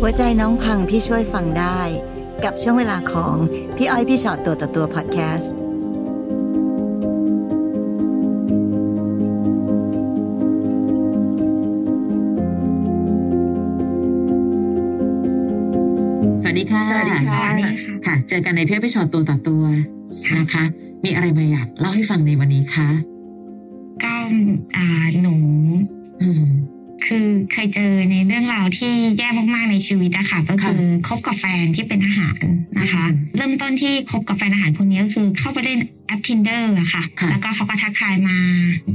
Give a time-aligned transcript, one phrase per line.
[0.00, 1.80] หัวใจน้องพังพี่ช่วยฟังได้
[2.44, 3.36] กับช่วงเวลาของ
[3.76, 5.52] พี่อ้อยพี่ชอตตัวต่อตัวพอดแคสต์
[16.42, 17.44] สวัสดีค่ะ สวัสดีค่ะ
[18.06, 19.64] ค่ะ เจอกันในเพื่อพี่ชอตตัวต่อตัว
[20.38, 20.64] นะคะ
[21.04, 22.88] มีอะไรมาอยากเล่าให้ฟังในวันนี้คะ
[24.04, 24.14] ก็
[24.76, 24.86] อ่า
[25.20, 25.34] หนู
[26.22, 26.46] อืม
[27.06, 32.44] คือเคยเจอในเรื่องราวที่แย่มากๆในชีวิตอะค่ะก็คือคบกับแฟนที่เป็นทหาร
[32.80, 38.38] นะคะอืมเริ่มต้นที่คบกับแฟนทหารคนนี้ก็คือเข้าไปเล่น แอป Tinder อะค่ะ ค่ะ แล้วก็เขาก็ทักทายมา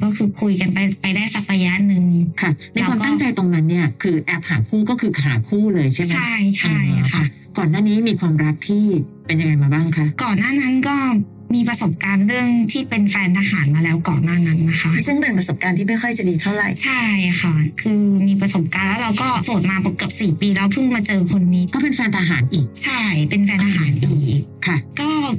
[0.02, 2.06] ก็คือคุยกันไปไปได้สักระยะหนึ่ง
[2.42, 7.26] ค่ะ ในความเราก็ ตั้งใจตรงนั้นเนี่ย คือแอปหาคู่ก็คือหาคู่เลยใช่ไหมใช่ใช่อ๋อค่ะ
[7.58, 8.84] ก่อนหน้านี้มีความรักที่
[9.26, 10.96] เป็นยังไงมาบ้างคะก่อนหน้านั้นก็
[11.58, 17.02] มีประสบการณ์เรื่องที่เป็นแฟนทหารมาแล้วก่อนหน้านั้นนะคะ ซึ่งเป็นประสบการณ์ที่ไม่ค่อยจะดีเท่าไหร่ ใช่
[17.42, 25.34] ค่ะ คือมีประสบการณ์แล้วเราก็โสดมาเกือบสี่ปีแล้วเพิ่งมาเจอคนนี้ ก็เป็นแฟนทหารอีก ใช่เป็นแฟนทหารอีก ค่ะ ก็ตอน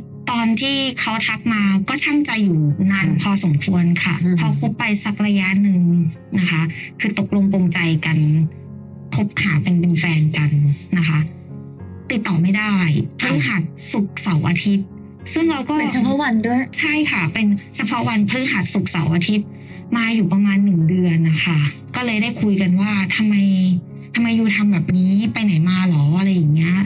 [0.61, 2.61] ที่เขาทักมาก็ช่างใจอยู่
[2.92, 5.83] นานค่ะพอสมควรค่ะอืมพอคบไปสักระยะหนึ่ง
[6.39, 6.62] นะคะ
[7.00, 8.19] คือตกลงปรงใจกัน
[9.14, 10.50] คบหาเป็นเป็นแฟนกัน
[10.97, 11.19] นะคะ
[12.11, 12.75] ติดต่อไม่ได้
[13.20, 14.86] พฤหัสศุกร์เสาร์อาทิตย์
[15.33, 19.48] ซึ่งเราก็เป็นเฉพาะวันด้วย ใช่ค่ะ เป็นเฉพาะวันพฤหัสศุกร์เสาร์อาทิตย์
[19.97, 21.58] มาอยู่ประมาณหนึ่งเดือนนะคะ
[21.97, 23.34] ก็เลยได้คุยกันว่าทำไม
[24.14, 26.77] ทำไมยูทำแบบนี้ไปไหนมาหรออะไรอย่างเงี้ย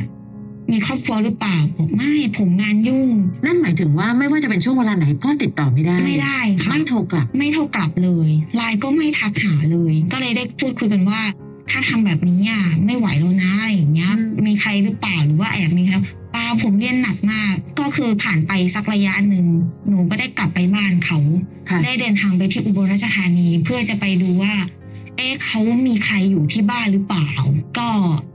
[0.72, 3.09] มีครอบครัวหรือเปล่าบอกไม่ผมงานยุ่ง
[3.45, 11.20] นั่นหมายถึงว่าไม่ว่าจะเป็นช่วงเวลาไหนก็ติดต่อไม่ได้ ไม่ได้ค่ะไม่โทรกลับ ไม่โทรกลับเลยไลน์ก็ไม่ทักหาเลย ก็เลยได้พูดคุยกันว่า
[11.70, 15.97] ถ้าทำแบบนี้อะไม่ไหวแล้วนะอะไรอย่างเงี้ยอืมมีใครหรือเปล่าหรือว่าแอบมีใคร
[16.34, 19.47] ป้าผมเรียนหนักมาก ก็คือผ่านไปสักระยะหนึ่ง
[19.89, 21.19] หนูก็ได้กลับไปบ้านเขา
[21.70, 24.53] ค่ะได้เดินทางไปที่อุบลราชธานีเพื่อจะไปดูว่า
[25.17, 27.31] เอ๊ะเขามีใครอยู่ที่บ้านหรือเปล่า
[27.78, 27.89] ก็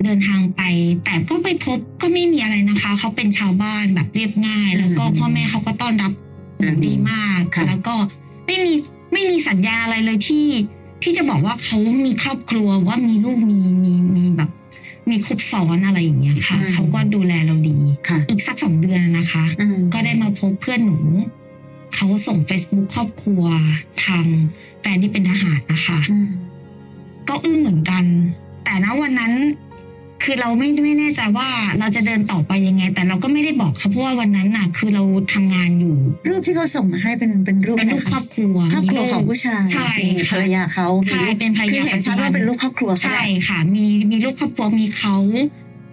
[0.04, 0.62] เดินทางไป
[1.06, 6.12] แต่ก็ไปพบก็ไม่มีอะไรนะคะ เขาเป็นชาวบ้านแบบเรียบง่าย แล้วก็อืมพ่อแม่เขาก็ต้อนรับ
[6.60, 7.96] หนูดีมากค่ะแล้วก็
[8.46, 8.74] ไม่มี
[9.14, 10.48] ไม่มีสัญญาอะไรเลยที่
[11.04, 14.50] ที่จะบอกว่าเขามีครอบครัวว่ามีลูกมีมีมีแบบ
[15.10, 17.78] มีครบซ้อนอะไรอย่างเงี้ยค่ะอืมเขาก็ดูแลเราดี
[18.08, 20.98] ค่ะอีกสักสองเดือนนะคะอืมก็ได้มาพบเพื่อนหนู
[21.96, 23.44] เขาส่ง Facebook ครอบครัว
[24.06, 24.26] ทาง
[24.82, 26.28] แฟนที่เป็นทหารนะคะอืม
[27.30, 28.04] ก็อึ้งเหมือนกัน
[28.64, 29.34] แต่ณวันนั้น
[30.24, 31.50] คือเราไม่ไม่แน่ใจว่า
[31.80, 35.96] เราจะเดินต่อไปยังไง แต่เราก็ไม่ได้บอกเขาเพราะว่าวันนั้นน่ะ คือเราทำงานอยู่
[36.30, 45.16] รูปที่เขาส่งมาให้เป็นเป็นรูปเป็นรูปครอบครัวครอบครัวมีลูกของผู้ชายใช่มีภรรยาเขาใช่เป็นภรรคืยาอเห็นชัดว่าเป็นรูปครอบครัวเขาใช่ค่ะ มีมีลูกครอบครัวมีเขา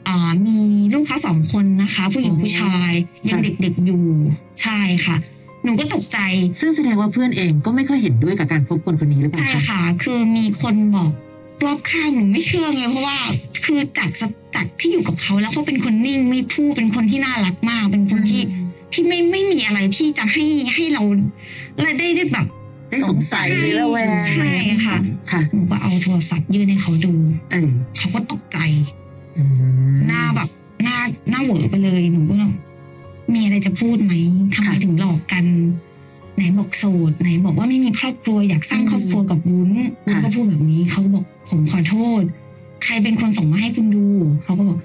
[0.09, 0.59] อ่ามี
[0.95, 2.91] ลูกเขาสองคนนะคะ ผู้หญิงผู้ชาย
[3.29, 4.05] ยังเด็กๆอยู่
[4.63, 5.17] ใช่ค่ะ
[5.65, 6.19] หนูก็ตกใจ
[6.61, 11.11] ซึ่งแสดงว่าเพื่อนเองก็ไม่ค่อยเห็นด้วยกับการคบคนคนนี้หรือเปล่าใช่คะค่ะ คือมีคนบอก
[11.65, 13.19] รอบข้างหนูไม่เชื่อไงเพราะว่า
[13.65, 14.23] คือจากส
[14.55, 18.43] จากที่อยู่กับเขาแล้วเขาเป็นคนนิ่งไม่พูดเป็นคนที่น่ารักมาก เป็นคนที่
[18.93, 21.03] ที่ไม่ไม่มีอะไรที่จะให้ให้เรา
[21.81, 22.47] และได้ได้แบบ
[22.91, 24.51] ได้สงสัยหรือระแวงใช่
[24.87, 24.97] ค่ะ
[25.31, 27.13] ค่ะหนูก็เอาโทรศัพท์ยื่นให้เขาดู
[27.51, 28.59] เออเขาก็ตกใจ
[29.37, 29.43] อื
[29.95, 30.49] มหน้าแบบ
[30.83, 30.97] หน้า
[31.31, 32.53] หน้าเหวอไปเลยหนูก็แบบ
[33.35, 34.13] มีอะไรจะพูดไหม
[34.55, 35.45] ทำไมค่ะถึงหลอกกัน
[36.37, 42.23] ไหนบอกโสดไหนบอกว่าไม่มีครอบครัวอยากสร้างครอบครัวกับวุ้นวุ้นค่ะก็พูดแบบนี้เขาก็บอกผมขอโทษ
[42.85, 44.07] ใครเป็นคนส่งมาให้คุณดู
[44.45, 44.79] เขาก็บอก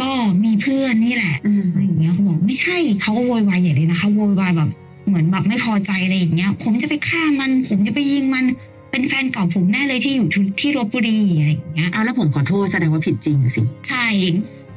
[0.00, 0.10] ก็
[0.44, 4.70] มีเพื่อนนี่แหละอืมอะไรอย่างเงี้ยเขาบอกไม่ใช่เขาก็โวยวายใหญ่เลยนะคะโวยวายแบบ
[5.08, 8.44] เหมือนแบบไม่พอใจอะไรอย่างเงี้ย ผมจะไปฆ่ามัน ผมจะไปยิงมัน
[8.90, 10.28] เป็นแฟนเก่าผมแน่เลยที่อยู่
[10.60, 14.06] ที่ลบบุรีอะไรอย่างเงี้ยเอาแล้วผมขอโทษแสดงว่าผิดจริงสิ ใช่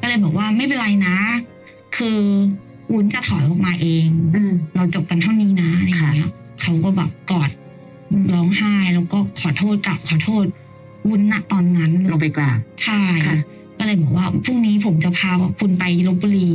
[0.01, 1.17] ก็เลยบอกว่าไม่เป็นไรนะ
[1.97, 2.19] คือ
[2.91, 6.31] วุ้นจะถอยออกมาเองอืมเราจบกันเท่านี้นะอะไรอย่างเงี้ย
[6.61, 7.49] เขาก็แบบกอด
[8.33, 10.45] ร้องไห้แล้วก็ขอโทษกลับขอโทษ
[11.07, 13.37] วุ้นณตอนนั้นลงไปกราบใช่ค่ะ
[13.77, 16.49] ก็เลยบอกว่าพรุ่งนี้ผมจะพาคุณไปลบบุรี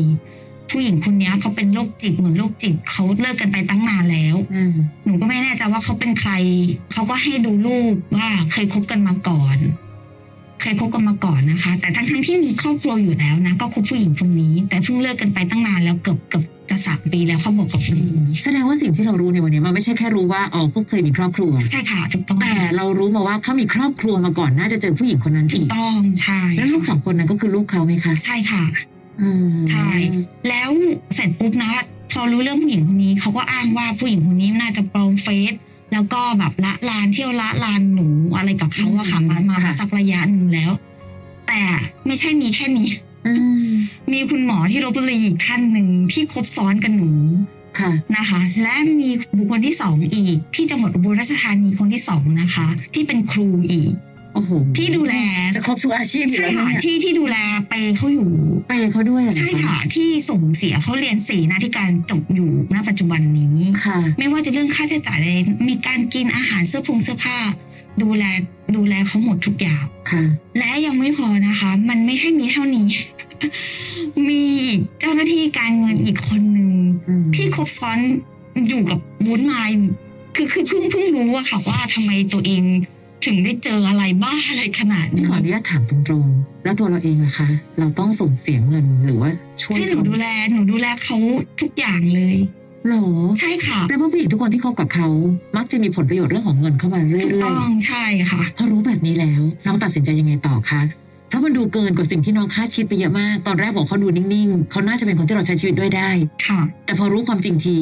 [0.71, 6.33] ผู้หญิงคนเนี้ยเขาเป็นโรคจิตเหมือนโรคจิตเขาเลิกกันไปตั้งนานแล้วอืมหนูก็ไม่แน่ใจว่าเขาเป็นใคร
[6.93, 9.57] เขาก็ให้ดูรูปว่าเคยคบกันมาก่อน
[10.61, 17.99] เคยคบกันมาก่อนนะคะ แต่ทั้งทั้งๆที่มีครอบครัวอยู่แล้วนะ ก็คบผู้หญิงคนนี้ แต่เพิ่งเลิกกันไปตั้งนานแล้วเกือบเกือบจะสามปีแล้วเขาบอกกับหนู
[18.45, 28.65] แสดงว่าสิ่งที่เรารู้ในวันนี้มันไม่ใช่แค่รู้ว่าอ๋อเขาเคยมีครอบครัว ใช่ค่ะถูกต้องแต่เรารู้มาว่าเขามีครอบครัวมาก่อนน่าจะเจอผู้หญิงคนนั้นถูอีกกต้องใช่แล้วลูกสองคนนั้นก็คือลูกเขาไหมคะใช่ค่ะ
[29.21, 29.89] อืมใช่
[30.49, 30.71] แล้ว
[31.15, 31.71] เสร็จปุ๊บนะ
[32.13, 35.53] พอรู้เรื่องผู้หญิงคนนี้เขาก็อ้างว่าผู้หญิงคนนี้น่าจะปลอมเฟซ
[35.93, 40.71] แล้วก็แบบละลานเที่ยวละลานหนูอะไรกับเขาอะค่ะมามาสักระยะหนึ่งแล้ว
[41.49, 41.63] แต่
[42.07, 42.89] ไม่ใช่มีแค่นี้
[43.27, 43.33] อื
[43.69, 43.73] ม
[44.13, 47.11] มีคุณหมอที่ลบบุรีอีกท่านหนึ่งที่คบซ้อนกับหนู
[47.79, 54.16] ค่ะนะคะ และมีบุคคลที่สองอีก ที่จังหวัดอุบลราชธานีคนที่สองนะคะ ที่เป็นครูอีกโอ้โห
[54.77, 55.15] ที่ดูแล
[55.55, 57.37] จะครบทุกอาชีพอยู่ใช่แล้วค่ะเนี่ยที่ที่ดูแล
[57.69, 58.29] ไปเขาอยู่
[58.69, 65.31] ไปเขาด้วยเหรอใช่ค่ะที่ส่งเสียเขาเรียนสีนาธิการจบอยู่ณปัจจุบันนี้ค่ะ ไม่ว่าจะเรื่องค่าใช้จ่ายอะไร
[65.69, 67.39] มีการกินอาหารเสื้อผงเสื้อผ้า
[68.03, 68.25] ดูแล
[68.77, 70.23] ดูแลเขาหมดทุกอย่างค่ะ
[70.59, 72.87] และยังไม่พอนะคะ มันไม่ใช่มีเท่านี้
[74.29, 74.45] มี
[75.01, 76.71] เจ้าหน้าที่การเงินอีกคนหนึ่ง
[77.09, 77.99] อืมที่ครบซ้อน
[78.69, 79.63] อยู่กับวุ้นมา
[80.37, 82.63] คือคือเพิ่งเพิ่งรู้อะค่ะว่าทำไมตัวเอง
[83.27, 89.31] ถึงได้เจออะไรบ้าอะไรขนาดพี่นี้ขออนุญาตถามตรงๆ แล้วตัวเราเองล่ะคะ เราต้องส่งเสียเงินหรือว่า
[89.63, 91.17] ช่วยใช่หนูเขาดูแลหนูดูแลเขา
[91.61, 92.37] ทุกอย่างเลย
[92.89, 93.05] หรอ
[93.41, 95.09] ใช่ค่ะแปลว่าผู้หญิงทุกคนที่คบกับเขา
[95.57, 100.81] มักจะมีผลประโยชน์เรื่องของเงินเข้ามาเรื่ถูกอต้ยองใช่ค่ะๆพอรู้แบบนี้แล้วน้องตัดสินใจยังไงต่อคะ
[101.29, 106.11] เพราะมันดูเกินกว่าสิ่งที่น้องคาดคิดไปเยอะมาก ตอนแรกบอกเขาดูนิ่งๆ เขาน่าจะเป็นคนที่เราใช้ชีวิตด้วยได้
[106.47, 107.77] ค่ะ แต่พอรู้ความจริงที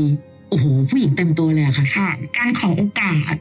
[0.50, 3.34] โอ้โห ผู้หญิงเต็มตัวเลยอะค่ะ ค่ะ การขอโอกาส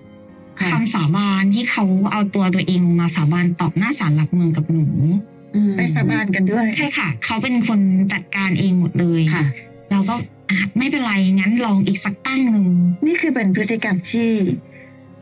[0.60, 4.86] ค่ะคำสาบานที่เขาเอาตัวตัวเองมาสาบานต่อหน้าศาลหลักเมืองกับหนู
[5.56, 7.80] อืมไปสาบานกันด้วย ใช่ค่ะ เขาเป็นคน
[8.14, 9.44] จัดการเองหมดเลยค่ะ
[9.92, 10.16] เราก็
[10.50, 12.68] อะไม่เป็นไรงั้นลองอีกสักตั้งหนึ่ง
[13.08, 14.30] นี่คือเป็นพฤติกรรมที่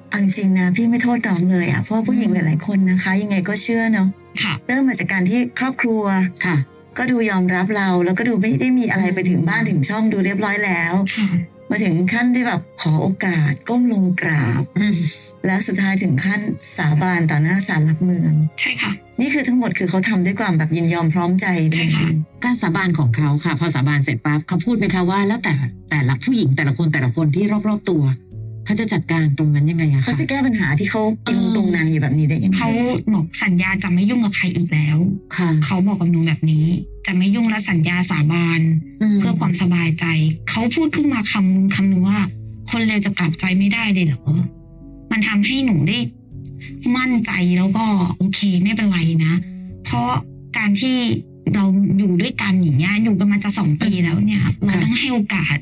[0.09, 4.07] เอาจริงๆนะพี่ไม่โทษน้องเลยอะเพราะว่าผู้หญิงหลาย ๆคนนะคะ ยังไงก็เชื่อเนาะ
[4.41, 6.03] ค่ะเริ่มมาจากการที่ครอบครัว
[6.45, 6.57] ค่ะ
[6.97, 11.29] ก็ดูยอมรับเราแล้วก็ดูไม่ได้มีอะไรไปถึงบ้านถึงช่องดูเรียบร้อยแล้วค่ะ
[11.71, 14.97] มาถึงขั้นที่แบบขอโอกาสก้มลงกราบอืม
[15.45, 16.41] แล้วสุดท้ายถึงขั้น
[16.77, 18.91] สาบานต่อหน้าศาลหลักเมือง ใช่ค่ะ
[19.21, 21.45] นี่คือทั้งหมดคือเขาทำด้วยความแบบยินยอมพร้อมใจ
[21.75, 22.07] ใช่ค่ะ
[22.43, 25.53] การสาบานของเขาค่ะ พอสาบานเสร็จปั๊บเขาพูดไหมคะว่าแล้วแต่
[25.91, 28.03] แต่ละผู้หญิงแต่ละคนแต่ละคนที่รอบๆตัว
[28.65, 32.69] เขาจะจัดการตรงนั้นยังไงอะเขาคะจะแก้ปัญหาที่เขาเป็นเออตรงนางอยู่แบบนี้ได้ยังไงเขา
[33.13, 34.97] บอกสัญญาจะไม่ยุ่งกับใครอีกแล้ว
[35.35, 36.65] ค่ะเขาบอกกับหนูแบบนี้
[37.07, 38.61] จะไม่ยุ่งและสัญญาสาบาน
[39.01, 40.05] มเพื่อความสบายใจ
[40.49, 42.19] เขาพูดขึ้นมาคำนึงคำนึงว่า
[42.71, 44.21] คนเลวจะกลับใจไม่ได้เลยเหรอ
[45.11, 45.97] มันทำให้หนูได้
[46.97, 47.85] มั่นใจแล้วก็
[48.17, 49.33] โอเคไม่เป็นไรนะ
[49.85, 50.09] เพราะ
[50.57, 50.97] การที่
[51.55, 51.65] เรา
[51.97, 55.57] อยู่ด้วยกันอย่างเงี้ยอยู่กันมาจะสองปีแล้วเนี่ยเราต้องให้โอกาส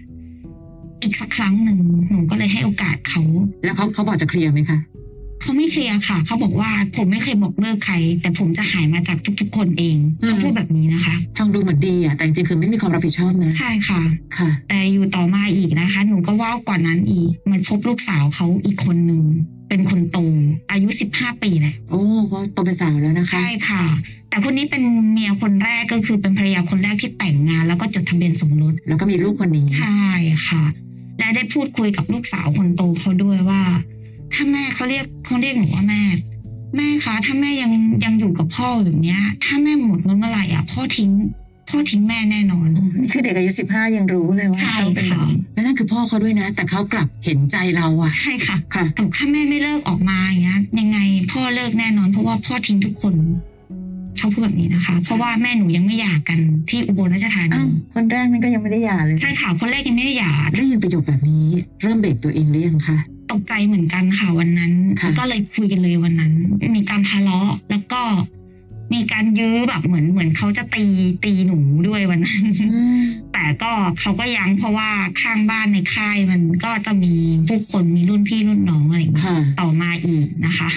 [1.04, 1.80] อีกสักครั้งหนึ่ง
[2.10, 3.22] หนูก็เลยให้โอกาสเขา
[3.64, 4.80] แล้วเขาเขาบอกจะเคลียร์ไหมคะ
[5.42, 14.02] เขาไม่เคลียร์ค่ะ เขาบอกว่าผมไม่เคยบอกเลิกใคร แต่ผมจะหายมาจากทุก ๆ คนเองอืมเขาพูดแบบนี้นะคะฟังดูเหมือนดีอะแต่จริงๆคือไม่มีความรับผิดชอบนะใช่ค่ะ
[14.38, 19.24] ค่ะ แต่อยู่ต่อมาอีกนะคะ หนูก็ว่าวกว่านั้นอีกมาพบลูกสาวเขาอีกคนหนึ่ง
[19.70, 20.20] เป็นคนโต
[20.72, 23.84] อายุสิบห้าปีแหละโอ้เขาโตเป็นสาวแล้วนะคะ ใช่ค่ะ
[24.30, 30.04] แต่คนนี้เป็นเมียคนแรกก็คือเป็นภรรยาคนแรกที่แต่งงาน แล้วก็จดทะเบียนสมรสแล้วก็มีลูกคนนี้ใช่
[30.48, 30.64] ค่ะ
[31.20, 33.62] และได้พูดคุยกับลูกสาวคนโตเขาด้วยว่า
[34.34, 36.02] ถ้าแม่เขาเรียกเขาเรียกหนูว่าแม่
[36.76, 37.72] แม่คะถ้าแม่ยัง
[38.06, 41.12] ยังอยู่กับพ่อแบบเนี้ย ถ้าแม่หมดเงินเมื่อไหร่อะพ่อทิ้ง
[41.70, 42.68] พ่อทิ้งแม่แน่นอน
[43.02, 51.00] นี่คือเด็กอายุสิบห้ายังรู้เลยว่าใช่ต้องเป็นแบค่ะบนี้และนั่นคือพ่อเขาด้วยนะ แต่เขากลับเห็นใจเราอะใช่ค่ะค่ะแต่ถ้าแม่ไม่เลิกออกมาอย่างเงี้ยยังไง
[51.32, 53.14] พ่อเลิกแน่นอน เพราะว่าพ่อทิ้งทุกคน
[54.20, 56.40] เขาพูดแบบนี้นะคะ เพราะว่าแม่หนูยังไม่หย่ากัน
[56.70, 61.46] ที่อุบลราชธาอ้านีวคนแรกนั่นก็ยังไม่ได้หย่าเลย ใช่ค่ะคนแรกยังไม่ได้หย่าได้ยินประโยคแบบนี้
[61.82, 62.98] เริ่มเบรกตัวเองหรือยังคะ
[63.32, 66.34] ตกใจเหมือนกันค่ะวันนั้นค่ะก็เลยคุยกันเลยวันนั้น
[66.76, 68.02] มีการทะเลาะแล้วก็
[68.94, 70.86] มีการยื้อแบบเหมือนเหมือนเขาจะตี
[71.24, 72.44] ตีหนูด้วยวันนั้น
[73.34, 74.90] แต่ก็เขาก็ยังเพราะว่า
[75.22, 77.14] ข้างบ้านในค่ายมันก็จะมี
[77.48, 80.70] ผู้คนมีรุ่นพี่รุ่นน้องอะไรอย่างเงี้ยค่ะต่อมาอีกนะคะ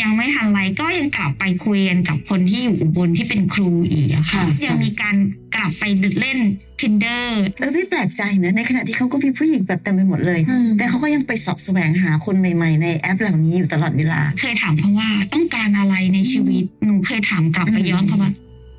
[0.00, 5.16] ยังไม่ทันไรก็ยังกลับไปคุยกันกับคนที่อยู่อุบลที่เป็นครูอีกอะค่ะค่ะยังมีการ
[5.54, 5.84] กลับไป
[6.20, 6.38] เล่น
[6.80, 7.26] tinder
[7.58, 18.30] แล้วพี่แปลกใจนะในขณะที่เขาก็มีผู้หญิงแบบเต็มไปหมดเลยอืมแต่เขาก็ยังไปเสอบแสวงหาคนใหม่ ๆ ในแอปเหล่านี้อยู่ตลอดเวลา เคยถามเขาว่าต้องการอะไรในชีวิตหนูเคยถามกลับไปอืมย้อนเขาว่า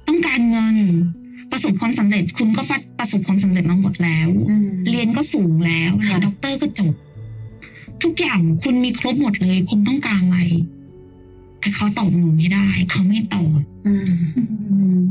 [0.08, 0.78] ต้องการเงิน
[1.52, 2.62] ประสบความสำเร็จคุณก็
[3.00, 6.94] ประสบความสำเร็จมาหมดแล้วอืมเรียนก็สูงแล้วค่ะเรียนด็อกเตอร์ก็จบ
[8.04, 10.40] ทุกอย่างคุณมีครบหมดเลย คุณต้องการอะไร
[11.64, 13.94] แต่เขาตอบหนูไม่ได้ เขาไม่ตอบอื
[15.00, 15.02] ม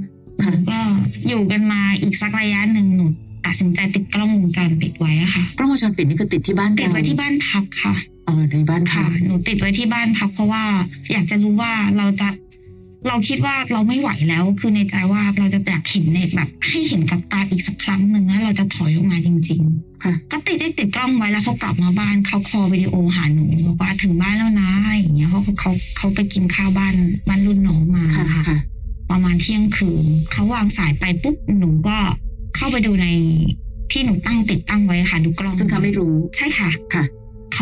[0.41, 0.81] หค่ะนูก็
[1.29, 3.07] อยู่กันมาอีกสักระยะหนึ่งหนู
[3.47, 7.95] ตัดสินใจติดกล้องวงจรปิดไว้อะค่ะกล้องวงจรปิดนี่คือติดที่บ้านติดเราไว้ที่บ้านพักค่ะ
[8.29, 10.65] อ๋อในบ้านค่ะค่ะหนูติดไว้ที่บ้านพักเพราะว่า
[11.13, 12.29] อยากจะรู้ว่าเราจะ
[13.09, 26.95] เราคิดว่าเราไม่ไหวแล้ว คือในใจว่าเราจะอยากเห็นในแบบ ให้เห็นกับตาอีกสักครั้งหนึ่งแล้วเราจะถอยออกมาจริง ๆ ค่ะก็ติดได้ติดกล้องไว้แล้วเขากลับมาบ้านเขาคอวิดีโอหาหนูบอกว่าถึงบ้านแล้วนะอย่างเงี้ยเขาเขาเขาไปกินข้าวบ้าน
[27.29, 28.59] บ้านรุ่นน้องมาค่ะค่ะ
[29.11, 31.97] ประมาณเที่ยงคืนเขาวางสายไปปุ๊บหนูก็
[32.57, 33.07] เข้าไปดูใน
[33.93, 37.05] ที่หนูตั้งติดตั้งไว้ค่ะดูกล้องซึ่งเขาไม่รู้ใช่ค่ะค่ะ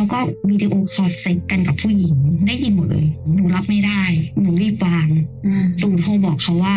[0.00, 2.16] เขาก็video call sex กันกับผู้หญิง
[2.46, 4.00] ได้ยินหมดเลย หนูรับไม่ได้
[4.40, 5.08] หนูรีบวาง
[5.46, 6.76] อืมหนูโทรบอกเขาว่า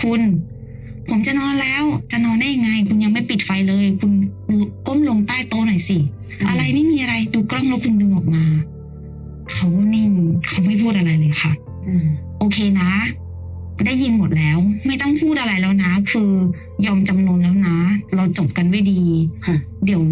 [0.00, 0.20] คุณ
[1.08, 4.12] ผมจะนอนแล้ว จะนอนได้ยังไง คุณยังไม่ปิดไฟเลย คุณ
[4.86, 5.98] ก้มลงใต้โต๊ะหน่อยสิ
[6.48, 8.44] อะไรไม่มีอะไรดูกล้องแล้วคุณดึงออกมา
[9.52, 10.10] เขาเขาก็นิ่ง
[10.48, 11.52] เขาไม่พูดอะไรเลยค่ะ
[11.88, 12.06] อืม
[12.38, 12.90] โอเคนะ
[13.86, 16.30] ได้ยินหมดแล้ว ไม่ต้องพูดอะไรแล้วนะ คือ
[16.86, 17.76] ยอมจำนนแล้วนะ
[18.14, 19.02] เราจบกันด้วยดี
[19.46, 20.02] ค่ะเดี๋ยว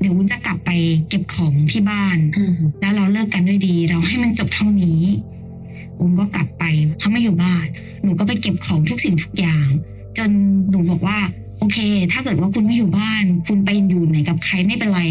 [0.00, 0.70] เดี๋ยววุ้นจะกลับไป
[1.08, 5.00] เก็บของที่บ้านอืมแล้วเราเลิกกันด้วยดี เราให้มันจบเท่านี้
[6.00, 6.64] วุ้นก็กลับไป
[6.98, 7.64] เขาไม่อยู่บ้าน
[8.02, 9.66] หนูก็ไปเก็บของทุกสิ่งทุกอย่าง
[10.18, 10.30] จน
[10.70, 11.18] หนูบอกว่า
[11.58, 11.78] โอเค
[12.12, 15.02] ถ้าเกิดว่าคุณไม่อยู่บ้าน คุณไปอยู่ไหนกับใครไม่เป็นไร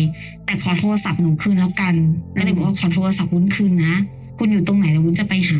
[0.45, 1.95] แต่ขอโทรศัพท์หนูคืนแล้วกัน
[2.37, 3.93] ก็เลยบอกว่าขอโทรศัพท์วุ้นคืนนะ
[4.37, 5.59] คุณอยู่ตรงไหนเดี๋ยววุ้นจะไปหา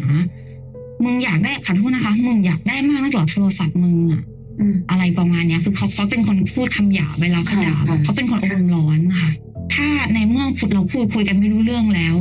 [1.03, 4.23] มึงอยากได้ขอโทษนะคะ มึงอยากได้มากนักเหรอโทรศัพท์มึงอะ
[4.59, 9.31] อืมอะไรประมาณเนี้ยคือเขาเขาเป็นคนพูดคำหยาบเวลาเขาด่าค่ะเขาเป็นคนอารมณ์ร้อนนะคะ
[9.73, 12.17] ถ้าในเมื่อเราพูดคุยกันไม่รู้เรื่องแล้ว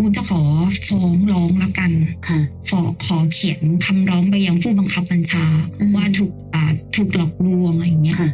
[0.00, 0.42] วุ้นจะขอ
[0.88, 1.90] ฟ้องร้องละกัน
[2.28, 5.44] ค่ะขอขอเขียนคำร้องไปยังผู้บังคับบัญชา
[5.80, 6.62] อืมว่าถูกอ่า
[6.96, 8.30] ถูกหลอกลวงอะไรอย่างเงี้ยค่ะ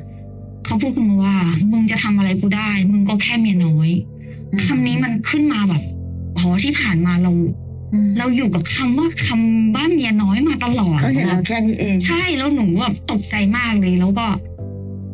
[0.67, 1.37] เขาพูดขึ้นมาว่า
[1.73, 3.91] มึงจะทำอะไรกูได้ มึงก็แค่เมียน้อย
[4.53, 5.83] อืมคำนี้มันขึ้นมาแบบ
[6.37, 7.70] อ๋อที่ผ่านมาเราอืม
[8.18, 14.26] เราอยู่กับคำว่าคำว่าเมียน้อยมาตลอดเขาเห็นเราแค่นี้เองใช่แล้วหนูแบบตกใจมากเลยแล้วก็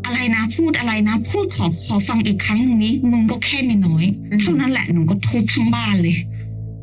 [0.04, 4.04] อะไรนะพูดอะไรนะ พูดขอขอฟังอีกครั้งหนึ่งนี้มึงก็แค่เมียน้อย
[4.40, 6.16] เท่านั้นแหละหนูก็ทุบทั้งบ้านเลย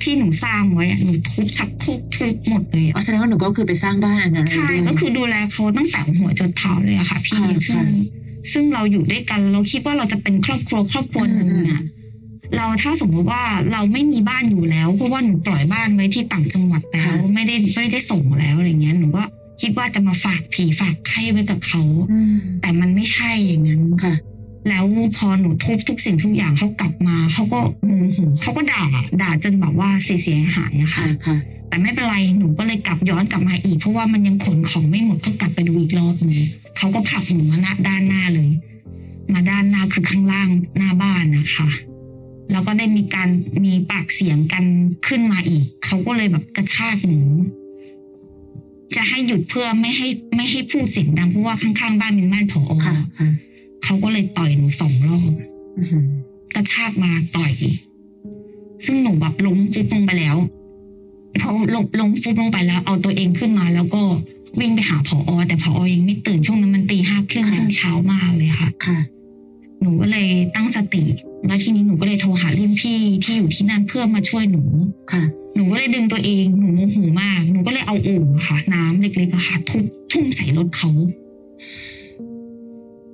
[0.04, 7.84] ที่หนูสร้างไว้อะหนูทุบชักโครกทุบหมดเลยอ๋ออะแสดงว่าหนูก็คือไปสร้างบ้านอันนั้นใช่ด้วยก็คือดูแลเขาตั้งแต่หัวจนเท้าเลยอะค่ะ พี่ค่ะซึ่งค่ะ
[8.52, 11.82] ซึ่งเราอยู่ด้วยกันเราคิดว่าเราจะเป็นครอบครัวครอบครัวหนึ่งอืมอะ
[12.58, 19.24] เราถ้าสมมติว่าเราไม่มีบ้านอยู่แล้วเพราะว่าหนูปล่อยบ้านไว้ที่ต่างจังหวัดแล้วไม่ได้ไม่ได้ส่งแล้วอะไรเงี้ยหนูก็
[19.62, 21.82] คิดว่าจะมาฝากผีฝากไข้ไว้กับเขา
[22.12, 24.16] อืมแต่มันไม่ใช่อย่างนั้นค่ะ
[24.70, 24.86] แล้ว
[25.18, 28.86] พอหนูทุบทุกสิ่งทุกอย่างเขากลับมาเขาก็โมโหเขาก็ด่า
[29.22, 31.38] ด่าจนแบบว่าเสียเสียหายอะค่ะค่ะค่ะ
[31.70, 36.42] แต่ไม่เป็นไรหนูก็เลยกลับย้อนกลับมาอีก เพราะว่ามันยังขนของไม่หมดก็กลับไปดูอีกรอบหนึง
[36.78, 38.50] เขาก็ผลักหนูมาหน้าด้านหน้าเลย
[39.34, 41.70] มาด้านหน้าคือข้างล่างหน้าบ้านนะคะ
[42.52, 43.30] แล้วก็ได้มีการ
[43.66, 44.64] มีปากเสียงกัน
[45.08, 47.20] ขึ้นมาอีก เขาก็เลยแบบกระชากหนู
[48.96, 53.30] จะให้หยุดเพื่อไม่ให้ไม่ให้พูดเสียงดังเพราะว่าข้างๆบ้านเป็นบ้านผอค่ะค่ะ
[53.84, 55.32] เขาก็เลยต่อยหนูสองรอบ
[55.78, 56.06] อืม
[56.56, 57.52] กระชากมาต่อย
[58.86, 60.38] ซึ่งหนูแบบล้มฟุบลงไปแล้ว
[61.42, 64.02] พอลงล้มฟุบลงไปแล้ว เอาตัวเองขึ้นมาแล้วก็
[64.60, 68.98] วิ่งไปหาผออแต่ผออยังไม่ตื่นช่วงนั้นมันตีห้าครึ่งช่วงเช้ามากเลยค่ะค่ะ
[69.84, 71.04] หนูก็เลยตั้งสติ
[71.48, 74.64] แล้วทีนี้หนูก็เลยโทรหารุ่นพี่ที่อยู่ที่นั่นเพื่อมาช่วยหนู
[75.12, 75.24] ค่ะ
[75.56, 80.90] หนูก็เลยดึงตัวเองหนูโมโหมาก หนูก็เลยเอาโอ่งอะค่ะ น้ำเล็กๆอะค่ะทุบทุ่มใส่รถเขา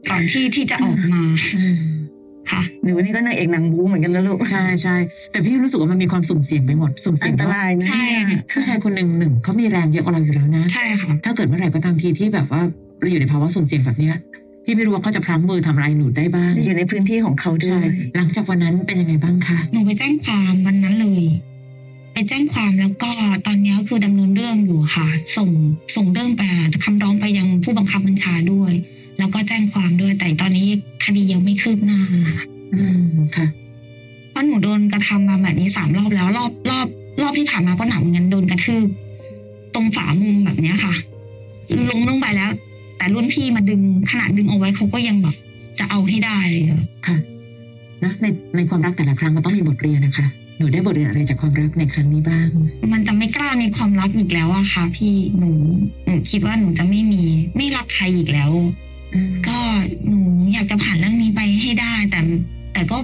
[0.09, 1.23] ก่อนที่ที่จะออกมา
[1.55, 1.77] อืม
[2.51, 4.95] ค่ะหนูนี่ก็นางเอกหนังบูเหมือนกันนะลูกใช่ใช่
[5.31, 12.61] แต่พี่รู้สึกว่ามันมีความสุ่มเสี่ยงไปหมดสุ่มเสี่อัยงนตเพราะรายนะใช่เนี่ยผู้ชายคนหนึ่งหนึ่งเขามีแรงเยอะกว่าเราอยู่แล้วนะใช่ค่ะถ้าเกิดเมื่อไหร่ก็ตามทีที่แบบว่า
[12.99, 14.15] เราอยู่ในภาวะสุ่มเสี่ยงแบบเนี้ย
[14.69, 21.23] พี่ไม่รู้ว่าเขาจะพลั้งมือทำอะไรหนูได้บ้าง อยู่ในพื้นที่ของเขาด้ใช่วยหลังจากวันนั้นเป็นยังไงบ้างคะหนูไปแจ้งความวันนั้นเลย
[22.13, 23.11] ไปแจ้งความแล้วก็
[23.47, 25.07] ตอนนี้คือดำเนินเรื่องอยู่ค่ะ
[25.37, 25.49] ส่ง
[25.95, 26.41] ส่งเรื่องไป
[26.85, 28.73] คำร้องไปยังผู้บังคับบัญชาด้วย
[29.19, 30.67] แล้วก็แจ้งความด้วยแต่ตอนนี้
[31.05, 32.01] คดียังไม่คืบหน้า
[32.73, 33.01] อืม
[33.35, 33.47] ค่ะ
[34.31, 36.87] เพราะหนูโดนกระทำมาแบบนี้สามรอบแล้วรอบรอบ
[37.21, 38.87] รอบที่ผ่านมาก็หนักเหมือนกันโดนกระทืบ
[39.75, 40.93] ตรงฝามุมแบบเนี้ยค่ะ
[41.89, 42.51] ลงลงไปแล้ว
[42.99, 45.35] แต่รุ่นพี่มาดึงขนาดดึงเอาไว้เขาก็ยังแบบ
[45.79, 47.17] จะเอาให้ได้เลยอะค่ะ
[48.03, 48.25] นะใน
[48.55, 50.27] ในความรักแต่ละครั้งมันต้องมีบทเรียนนะคะ
[50.57, 52.47] หนูได้บทเรียนอะไรจากความรักในครั้งนี้บ้าง
[52.93, 55.51] มันจะไม่กล้ามีความรักอีกแล้วอะค่ะ พี่หนู
[56.05, 57.23] หนูคิดว่าหนูจะไม่มี
[57.55, 58.51] ไม่รักใครอีกแล้ว
[59.13, 59.57] อืมก็
[60.07, 60.19] หนู
[60.53, 62.19] อยากจะผ่านเรื่องนี้ไปให้ได้ แต่
[62.73, 62.97] แต่ก็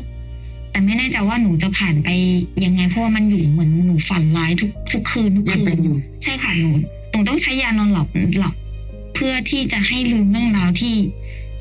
[0.71, 2.09] แต่ไม่แน่ใจว่าหนูจะผ่านไป
[2.65, 6.69] ยังไงเพราะว่ามันอยู่เหมือนหนูฝันร้ายทุกทุกคืนทุกยังคืเป็นนอยู่ใช่ค่ะหนู
[7.11, 8.07] หนูต้องใช้ยานอนหลับ
[8.39, 8.55] หลับ
[9.15, 10.95] เพื่อที่จะให้ลืมเรื่องราวที่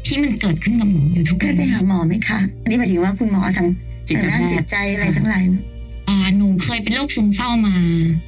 [0.07, 3.69] ที่มันเกิดขึ้นกับหนูอยู่ทุกเควัยนไปหาหมอไหมคะอันนี้หมายถึงว่าคุณหมอทาง
[4.09, 5.65] จิตทางด้านแพจิทตย์ใจอะไรทั้งหลายเนอะ
[6.09, 7.75] อ่าหนูเคยเป็นโรคซึมเศร้ามา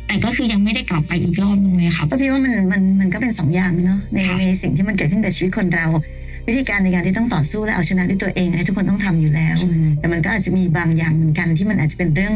[0.07, 5.87] แต่ก็คือยังไม่ได้กลับไปอีกรอบนึงเลยค่ะก็พี่ว่ามันมันมันก็เป็นสองอย่างเนาะในค่ะในสิ่งที่มันเกิดขึ้นกับชีวิตคนเรา
[6.49, 12.35] วิธีการในการที่ต้องต่อสู้และเอาชนะด้วยตัวเองอันนี้ทุกคนต้องทำอยู่แล้วอืมแต่มันก็อาจจะมีบางอย่างเหมือนกันที่มันอาจจะเป็นเรื่อง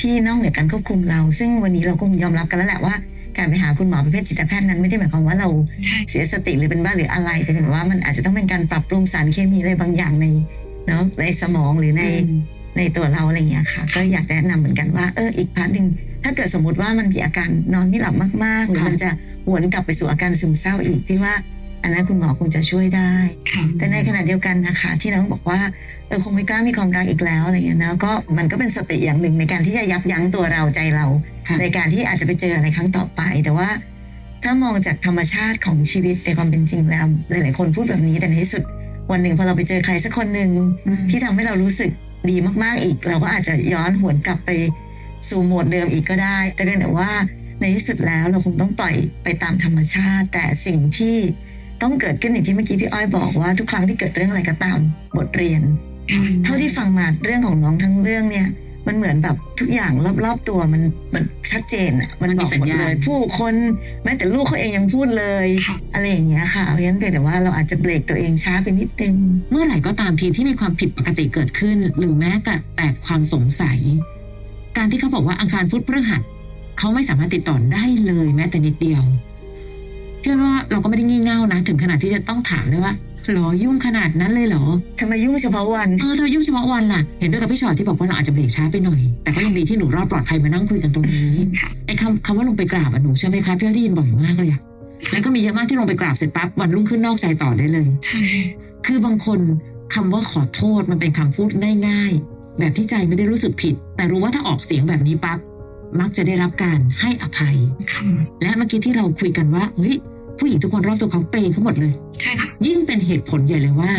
[0.00, 2.94] ที่นอกเหนือการควบคุมเรา ซึ่งวันนี้เราคงยอมรับกันแล้วแหละว่า
[3.36, 5.48] การไปหาคุณหมอประเภทจิตแพทย์นั้นไม่ได้หมายความว่าเรา
[5.84, 10.26] ใช่เสียสติหรือเป็นบ้าหรืออะไรแต่เป็นแบบว่ามันอาจจะต้องเป็นการปรับปรุงสารเคมีอะไรบางอย่างใน
[10.86, 12.40] เนาะในสมองหรือในอืม
[12.76, 15.86] ในตัวเราอะไรอย่างเงี้ยค่ะ ก็อยากแนะนำเหมือนกันว่าเอออีกพาร์ทหนึ่ง
[16.24, 19.10] ถ้าเกิดสมมติว่ามันมีอาการนอนไม่หลับมาก ๆ หรือค่ะมันจะ
[19.46, 21.34] หวนกลับไปสู่อาการซึมเศร้าอีกพี่ว่า
[21.82, 23.12] อันนั้นคุณหมอคงจะช่วยได้
[23.52, 25.60] ค่ะแต่ในขณะเดียวกันนะคะ ที่น้องบอกว่า
[26.08, 31.06] เออคงไม่กล้ามีความรักอีกแล้วอะไรเงี้ยนะก็มันก็เป็นสติอย่างหนึ่งในการที่จะยับยั้งตัวเราใจเรา
[31.48, 33.68] ค่ะในการที่อาจจะไปเจออะไรครั้งต่อไป แต่ว่า
[34.42, 38.62] ถ้ามองจากธรรมชาติของชีวิตในความเป็นจริงแล้ว หลาย ๆ คนพูดแบบนี้แต่ในที่สุด
[39.10, 40.50] วันหนึ่งพอเราไปเจอใครสักคนหนึ่ง
[40.86, 41.90] อืมที่ทำให้เรารู้สึก
[42.30, 44.50] ดีมากๆอีก เราก็อาจจะย้อนหวนกลับไป
[45.28, 47.10] สู่โหมดเดิมอีกก็ได้ แต่เพียงแต่ว่า
[47.60, 48.94] ในที่สุดแล้วเราคงต้องปล่อย
[49.24, 51.16] ไปตามธรรมชาติ แต่สิ่งที่
[51.82, 54.78] ต้องเกิดขึ้นอย่างที่เมื่อกี้พี่อ้อยบอกว่าทุกครั้งที่เกิดเรื่องอะไรก็ตาม
[55.16, 55.62] บทเรียน
[56.44, 58.48] เท่าที่ฟังมาเรื่องของน้องทั้งเรื่องเนี่ย
[58.88, 59.92] มันเหมือนแบบทุกอย่าง
[60.24, 60.82] รอบๆตัวมัน
[61.14, 63.54] มันชัดเจนอะมันมันบมีอกสัญหมดญาณเลย ผู้คน
[64.04, 69.14] แม้แต่ลูกเขาเองยังพูดเลยค่ะอะไรอย่างเงี้ยค่ะเพราะฉะนั้นเพียงแต่ว่าเราอาจจะเบรกตัวเองช้าไปนิดนึง
[69.50, 73.78] เมื่อไหร่ก็ตามทีที่มีความผิดปกติเกิดขึ้น หรือแม้แต่แต่ความสงสัย
[74.76, 76.22] การที่เขาบอกว่าอังคารพุธพฤหัส
[76.78, 79.02] เขาไม่สามารถติดต่อได้เลยแม้แต่นิดเดียว
[80.22, 82.94] เชื่อว่าเราก็ไม่ได้งี่เง่านะ ถึงขนาดที่จะต้องถามเลยว่า
[83.32, 84.64] หรอยุ่งขนาดนั้นเลยเหรอ
[85.00, 94.60] ทำไมยุ่งเฉพาะวันเออเธอยุ่งเฉพาะวันล่ะ เห็นด้วยกับพี่ชอตที่บอกว่าเราอาจจะเบรกช้าไปหน่อย แต่ก็ยังดีที่หนูรอดปลอดภัยมานั่งคุยกันตรงนี้ค่ะไอ้คำคำว่าลงไปกราบอะหนูใช่ไหมคะพี่อ้อยได้ยินบ่อยมากเลยอะ
[95.12, 98.20] แล้วก็มีเยอะมากที่ลงไปกราบเสร็จปั๊บวันรุ่งขึ้นนอกใจต่อได้เลยใช่
[98.86, 99.40] คือบางคน
[99.94, 101.50] คำว่าขอโทษมันเป็นคำพูด
[101.88, 105.38] ง่ายๆ แบบที่ใจไม่ได้รู้สึกผิด แต่รู้ว่าถ้าออกเสียงแบบนี้ปั๊บ
[106.00, 107.56] มักจะได้รับการให้อภัย
[107.92, 108.08] ค่ะ
[108.42, 109.94] และเมื่อกี้ที่เราคุยกันว่าเฮ้ย
[110.40, 113.92] ผู้หญิงทุกคนรอบตัวเขาเปย์เขาหมดเลย ใช่ค่ะ ยิ่งเป็นเหตุผลใหญ่เลยว่า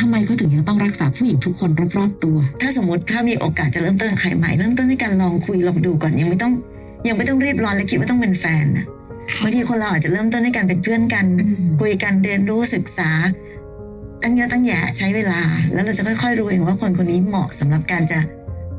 [0.00, 6.52] ทำไมเขาถึงยังต้องรักษาผู้หญิงทุกคนรอบๆตัว ถ้าสมมติถ้ามีโอกาสจะเริ่มต้นกับใครใหม่เริ่มต้นด้วยการลองคุยลองดูก่อนยังไม่ต้อง
[7.08, 8.86] ยังไม่ต้องรีบร้อนและคิดว่าต้องเป็นแฟนนะ
[9.32, 13.10] ค่ะบางทีคนเราอาจจะเริ่มต้นด้วยการเป็นเพื่อนกันอืมคุยกันเรียนรู้ศึกษา
[14.22, 18.18] ตั้งเยอะตั้งแยะใช้เวลา แล้วเราจะค่อยๆรู้เองว่าคนคนนี้เหมาะสำหรับการจะ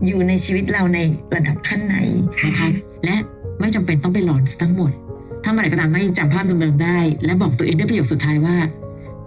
[0.06, 1.00] อยู่ในชีวิตเราใน
[1.36, 1.96] ระดับขั้นไหน
[2.46, 2.70] นะคะ
[3.06, 3.16] และ
[3.60, 4.92] ไม่จำเป็นต้องไปหลอนซะทั้งหมด
[5.48, 8.56] ถ้าเมื่อไหร่ก็ตามไม่จำภาพเดิมๆได้ และบอกตัวเองด้วยประโยคสุดท้ายว่า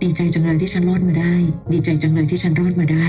[0.02, 1.34] ดีใจจังเลยที่ฉันรอดมาได้
[1.72, 3.06] ดีใจจังเลยที่ฉันรอดมาได้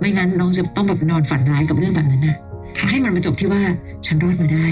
[0.00, 2.36] ไม่งั้นน้องจะต้องแบบนอนฝันร้ายกับเรื่องแบบนั้นนะ
[2.78, 3.62] ค่ะให้มันมาจบที่ว่า
[4.06, 4.66] ฉันรอดมาได้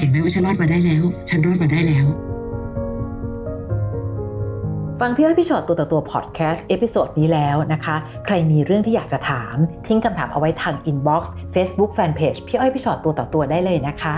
[0.00, 2.06] เห็นไหมว่าฉันรอดมาได้แล้ว ฉันรอดมาได้แล้ว
[5.00, 14.16] ฟังพี่อ้อยพี่ฉอดตัวต่อตัว podcast episode นี้แล้วนะคะ ใครมีเรื่องที่อยากจะถาม ทิ้งคำถามเอาไว้ทางอินบ็อกซ์เฟซบุ๊กแฟนเพจพี่อ้อยพี่ชอตตัวต่อตัวได้เลยนะคะ